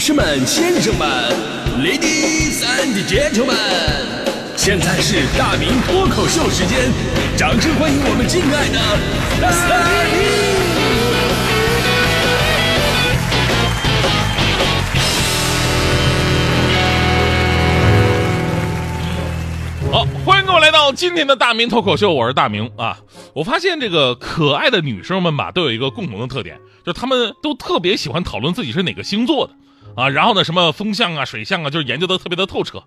[0.00, 1.06] 女士们、先生们
[1.78, 3.54] ，Ladies and Gentlemen，
[4.56, 6.90] 现在是大明脱口秀时间，
[7.36, 8.80] 掌声欢迎我们敬爱的
[9.42, 9.50] 大
[19.84, 19.92] 明！
[19.92, 22.96] 好，欢迎各位来到今天的大明脱口秀，我是大明啊。
[23.34, 29.52] 我发现这个可爱的女生们吧，都有一个共同的特点，就是她们都特别喜欢讨论自己是哪个星座的
[29.96, 30.08] 啊。
[30.08, 32.82] 然后呢，什么风象啊、水象啊，就是研究的特别的透彻。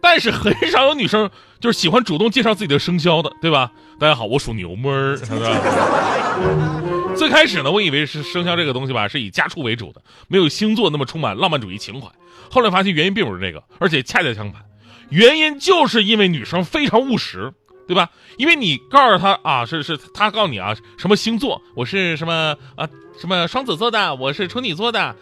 [0.00, 1.28] 但是很少有女生
[1.60, 3.72] 就是喜欢主动介绍自己的生肖的，对吧？
[3.98, 7.14] 大家好，我属牛么儿，是吧？
[7.16, 12.08] 最开始呢，我以为是生肖这个东西吧，是以家畜为主的，没有星座那么充满浪漫主义情怀。
[12.48, 14.62] 后来发现原因并不是这个，而且恰恰相反。
[15.10, 17.52] 原因就是因为女生非常务实，
[17.88, 18.08] 对吧？
[18.36, 25.16] 因为你告诉她啊，是是，她告诉你啊，什么星座，我是什么啊，什么双子座的，我是处女座的，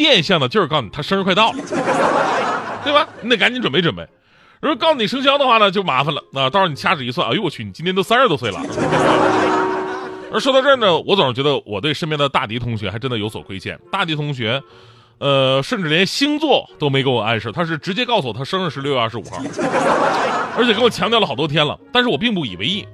[0.00, 1.58] 变相的就是告诉你他生日快到了，
[2.82, 3.06] 对吧？
[3.20, 4.08] 你得赶紧准备准备。
[4.62, 8.58] 如果告诉你生肖的话呢，就麻烦了啊，到时候你掐指一算，哎呦我去，你今年都三十多岁了。
[10.32, 13.78] 而说到这儿呢，我总是觉得我对身边的大迪同学还真的有所亏欠。
[13.92, 14.62] 大迪同学。
[15.18, 19.36] 呃，甚至连星座都没给我暗示，他是直接告诉我他生日是六月二十五号，
[20.56, 21.78] 而且跟我强调了好多天了。
[21.92, 22.88] 但是我并不以为意，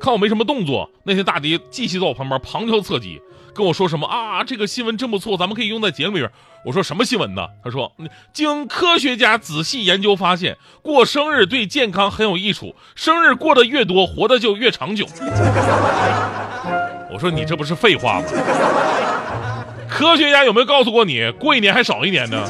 [0.00, 3.20] 看我没什么动作，那天大迪继续在我旁边旁敲侧击
[3.54, 6.30] 跟我说什么啊，这个新闻真不错，咱们可以用在节目里边。
[6.64, 7.46] 我说什么新闻呢？
[7.62, 7.92] 他说，
[8.32, 15.06] 经科学家仔细研究发现，过生日对健康很有益处，生日过得越多，活得就越长久。
[17.12, 18.26] 我说你这不是废话吗？
[19.88, 22.42] 科学家有没有告诉过你，过一年还少一年呢？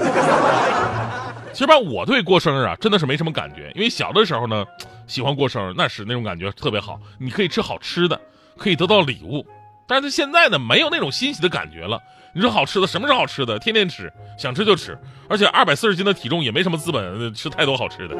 [1.52, 4.64] 其实吧，我对过生日啊，真的是没什么感觉，因为小的时候呢，
[5.06, 8.20] 喜欢过生日，那时那种感觉特别好，你可以吃好吃的，
[8.56, 9.44] 可以得到礼物。
[9.86, 12.00] 但是现在呢，没有那种欣喜的感觉了。
[12.32, 13.58] 你说好吃的，什么是好吃的？
[13.58, 14.96] 天天吃，想吃就吃，
[15.28, 18.16] 而且二百四十斤的体重也没什么资本吃太多好吃的。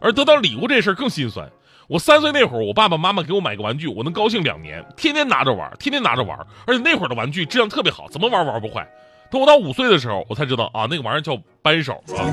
[0.00, 1.46] 而得到礼物这事儿更心酸。
[1.86, 8.88] 我三岁那会儿，我爸爸妈妈给我买个玩具，我能高兴两年，天天拿着玩，天天拿着玩，而且那会儿的玩具质量特别好，怎么玩玩不坏。
[9.30, 12.26] 等我到五岁的时候，我才知道啊，那个玩意儿叫扳手啊。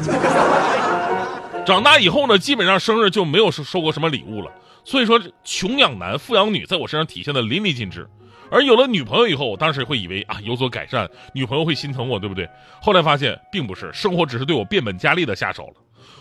[1.65, 4.51] 长大以后呢，基本上生日就没有收收过什么礼物了。
[4.83, 8.07] 所以说，穷养男，富养女，在我身上体现的淋漓尽致。
[8.49, 12.49] 而有了女朋友以后，我当时会以为啊有所改善，女朋友会心疼我，对不对？
[12.81, 15.73] 后来发现并不是，生活只是对我变本加厉的下手了。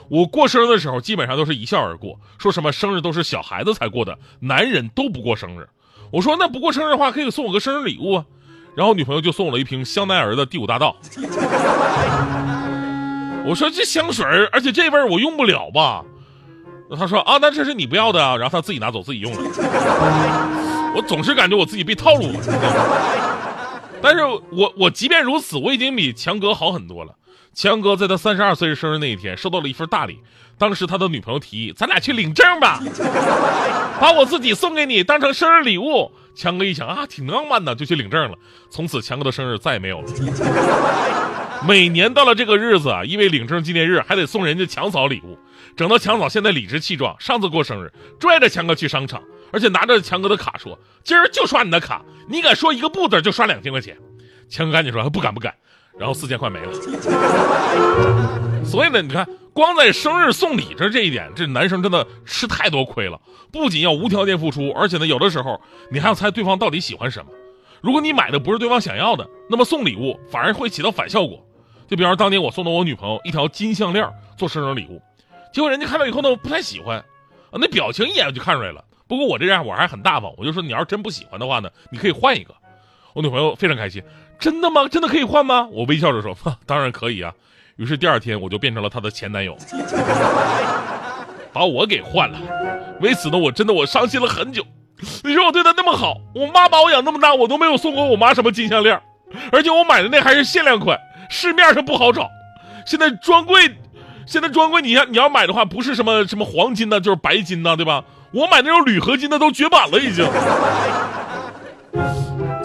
[0.09, 5.69] 我过生日的时候，基本上都是一笑而过，说什么生日都是小孩子才过的，男人都不过生日。
[6.11, 8.25] 我说那不过生日的话，可以送我个生日礼物啊。
[8.77, 10.95] 然后女朋友就送我了一瓶香奈儿的第五大道。
[13.47, 16.05] 我说这香水而且这味儿我用不了吧？
[16.91, 19.39] 那他说啊，那这是你不要的啊，然后他自己拿走自己用了。
[20.95, 22.41] 我总是感觉我自己被套路了。
[24.03, 24.23] 但是
[24.53, 27.15] 我我即便如此，我已经比强哥好很多了。
[27.55, 30.21] 强哥在他三十二岁生日那一天收到了一份大礼，
[30.59, 32.79] 当时他的女朋友提议，咱俩去领证吧，
[33.99, 36.13] 把我自己送给你当成生日礼物。
[36.37, 38.37] 强哥一想啊，挺浪漫的，就去领证了。
[38.71, 40.13] 从此强哥的生日再也没有了。
[41.67, 45.39] 每年到了这个日子啊，因为领证纪念日还得送人家强嫂礼物，
[45.75, 47.17] 整到强嫂现在理直气壮。
[47.19, 53.97] 上次过生日，拽着强哥去商场，而且拿着强哥的卡说，今儿就刷你的卡，你敢说一个不字就刷两千块钱。
[54.49, 55.55] 强哥赶紧说不敢不敢。
[55.99, 56.73] 然后四千块没了，
[58.65, 63.19] 所以呢，你看，光在生日送礼这这一点，这男生真的吃太多亏了。
[63.51, 65.59] 不仅要无条件付出，而且呢，有的时候
[65.91, 67.31] 你还要猜对方到底喜欢什么。
[67.81, 71.43] 如果你买的不是对方想要的，那么送礼物反而会起到反效果。
[71.89, 74.07] 就比方说当年我送的我女朋友一条金项链
[74.37, 75.01] 做生日礼物，
[75.53, 78.85] 结果人家看到以后呢不太喜欢，啊，那表情一眼就看出来了。
[79.09, 82.55] 不过我这样我还很大方，我就说你要是真不喜欢的话呢，你可以换一个。
[83.15, 84.03] 我女朋友非常开心。
[84.39, 84.87] 真的吗？
[84.89, 85.69] 真的可以换吗？
[85.73, 86.37] 我微笑着说
[86.67, 87.33] ：“当然可以啊。”
[87.77, 89.57] 于是第二天我就变成了她的前男友，
[91.53, 92.39] 把我给换了。
[93.01, 94.65] 为此呢，我真的我伤心了很久。
[95.23, 98.99] 你说我对她那么好，我妈把我养那么大，我都没有送过我妈什么金项链，
[99.53, 100.99] 而且我买的那还是限量款，
[101.29, 102.31] 市面上不好找。
[102.87, 103.71] 现在专柜，
[104.27, 108.03] 现在专柜，你要你要买的话，不是什么什么黄金的，就是白金的，对吧？
[108.33, 110.25] 我买那种铝合金的都绝版了，已经。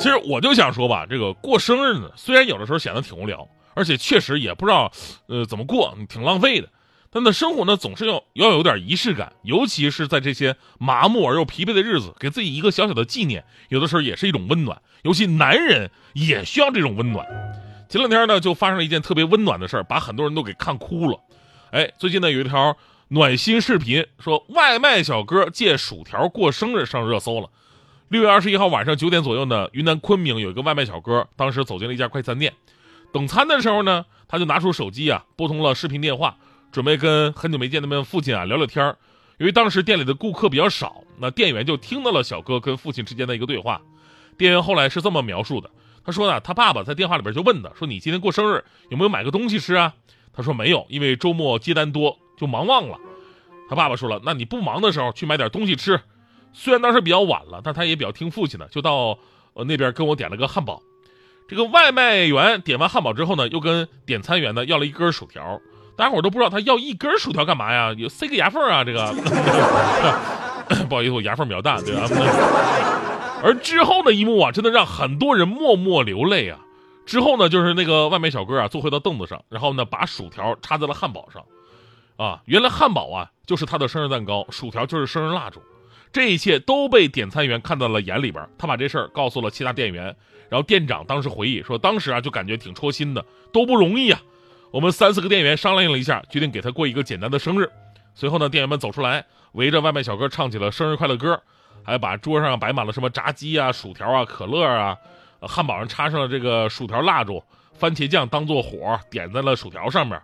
[0.02, 4.92] 其实我就想说吧，这个过生日呢，虽然有的时候显得挺无聊，而且确实也不知道，
[5.28, 6.68] 呃，怎么过，挺浪费的。
[7.12, 14.82] 但那生活呢，总是要要有点仪式感，尤其是在这些麻木而又疲惫的日子，给自己一个小小的纪念，有的时候也是一种温暖。
[15.04, 17.28] 尤其男人也需要这种温暖。
[17.88, 21.20] 前两天呢，就发生了一件特别温暖的事儿，把很多人都给看哭了。
[21.70, 22.76] 哎，最近呢，有一条
[23.10, 27.48] 暖心视频，说外卖小哥借薯条过生日上热搜了。
[28.12, 32.54] 六月二十一号晚上九点左右呢，云南昆明有一个外卖小哥，当时走进了一家快餐店，
[33.14, 36.36] 等餐的时候呢，他就拿出手机啊，拨通了视频电话，
[36.74, 38.98] 准备跟很久没见的面父亲啊聊聊天儿。
[39.38, 43.82] 由于当时店里的顾客比较少，那店员就听到了小哥跟父亲之间的一个对话。
[44.38, 45.70] 店员后来是这么描述的：
[46.04, 49.94] 他说呢，他爸爸在电话里边就问他，说你今天过生日有没有买个东西吃啊？
[50.34, 52.98] 他说没有，因为周末接单多，就忙忘了。
[53.70, 56.02] 他爸爸说了，那你不忙的时候去买点东西吃。
[56.54, 59.18] 虽然当时比较晚了，但他也比较听父亲的，就到
[59.54, 60.82] 呃那边跟我点了个汉堡。
[61.48, 65.60] 这个外卖员点完汉堡之后呢，又跟点餐员呢要了一根薯条。
[65.98, 67.94] 大家伙都不知道他要一根薯条干嘛呀？
[67.98, 68.84] 有塞个牙缝啊？
[68.84, 69.14] 这个
[70.88, 72.08] 不好意思，我牙缝比较大，对吧？
[73.44, 76.60] 而之后的一幕啊，真的让很多人默默流泪啊。
[77.06, 81.44] 之后呢，就是那个外卖小哥啊，坐回到凳子上，然后呢，把薯条插在了汉堡上。
[82.16, 85.62] 啊，原来汉堡啊就是他的生日蛋糕，薯条就是生日蜡烛。
[86.12, 90.16] 这一切都被点餐员看到了眼里边，他把这事儿告诉了其他店员。
[90.50, 94.22] 然后店长当时回忆说，当时啊就感觉挺戳心的，都不容易啊。
[94.72, 97.70] 我们三四个店员商量了一下，决定给他过一个简单的生日。
[98.14, 101.42] 随后呢，店员们走出来，围着外卖小哥唱起了生日快乐歌，
[101.84, 104.98] 还把桌上摆满了什么炸鸡啊、薯条啊、可乐啊，
[105.40, 107.42] 汉堡上插上了这个薯条蜡烛，
[107.74, 110.22] 番茄酱当做火点在了薯条上面。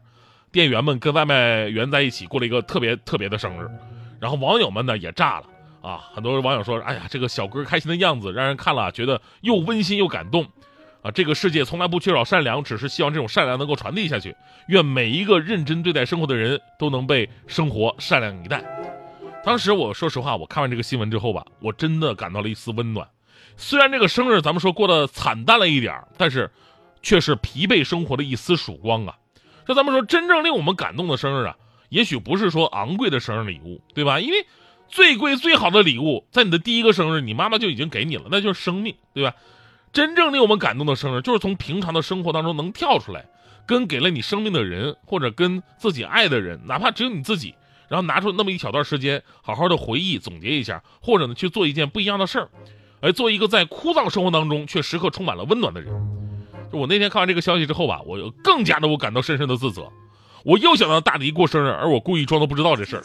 [0.51, 3.69] 店员们跟外卖员在一起过了一个特别特别的生日。
[4.19, 5.45] 然后网友们呢也炸了。
[5.87, 10.45] 啊，很多网友说：“哎呀，这个小哥开心的样子，让人看了觉得又温馨又感动。”
[11.01, 14.35] 啊，这个世界从来不缺少善良，只是希望这种善良能够传递下去。
[14.67, 18.61] 愿每一个认真对待生活的人都能被生活善良以待。
[19.45, 23.07] 当时我说实话，我看完这个新闻之后吧，我真的感到了一丝温暖。
[23.55, 26.51] 虽然这个生日咱们说过得惨淡了一点但是
[27.01, 29.15] 却是疲惫生活的一丝曙光啊。
[29.65, 31.55] 就咱们说，真正令我们感动的生日啊，
[31.87, 34.19] 也许不是说昂贵的生日礼物，对吧？
[34.19, 34.45] 因为
[34.89, 39.33] 最贵最好的礼物，在你的第一个生日，你妈妈就已经给你了，那就是生命，对吧？
[39.93, 43.25] 真正令我们感动的生日，就是从平常的生活当中能跳出来，
[43.65, 47.55] 跟给了你生命的人，或者跟自己爱的人，哪怕只有你自己，
[47.87, 52.49] 然后拿出那么一小段时间，好好的回忆总结一下，或者呢去做一件不一样的事儿，
[53.01, 55.91] 而做一个在枯燥生活当中却时刻充满了温暖的人。
[56.71, 59.89] 就我那天看完这个消息之后吧，我更加的我感到深深的自责，
[60.43, 63.03] 我又想到大迪过生日，而我故意装作不知道这事儿。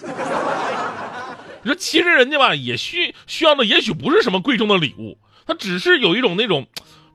[1.63, 6.67] 你说，其实人家吧也需需要的，也许不是什么贵重的礼物，他只是有一种那种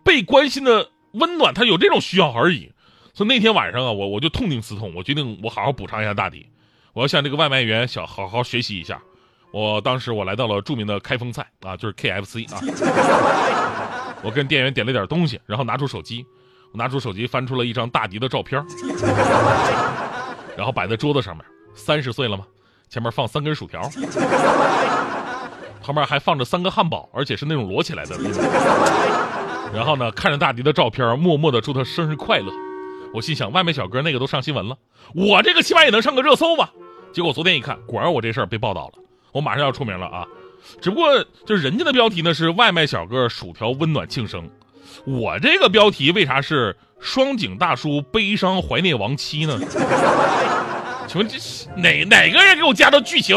[0.04, 2.72] 被关心的温暖，他有这种需要而已。
[3.14, 6.48] 所以那天晚上啊，我我就痛定思痛，我决定我好好补偿一下大迪，
[6.94, 9.02] 我要向这个外卖员小好好学习一下。
[9.52, 12.62] 我当时我来到了著名的开封菜啊，就是 KFC 啊，
[14.22, 16.26] 我跟店员点了点东西，然后拿出手机，
[16.72, 18.64] 我拿出手机翻出了一张大迪的照片，
[20.56, 21.44] 然后摆在桌子上面。
[21.74, 22.46] 三十岁了吗？
[22.90, 23.82] 前面放三根薯条，
[25.82, 28.18] 旁边还放着三个汉堡，而且是那种摞起来的。
[29.74, 32.52] 然后呢，看着大迪的照片，默默的祝他生日快乐。
[33.14, 34.78] 我心想，外卖小哥那个都上新闻了，
[35.14, 36.72] 我这个起码也能上个热搜吧？
[37.14, 38.94] 结果昨天一看，果然我这事儿被报道了，
[39.32, 40.26] 我马上要出名了啊！
[40.82, 44.50] 只不过就是人家的标题呢是外卖小哥薯条温暖庆生，
[45.06, 49.58] 我这个标题为啥是双井大叔悲伤怀念亡妻呢？
[51.08, 53.36] 请问这是哪哪个人给我加的剧情？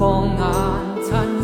[0.00, 1.39] 放眼亲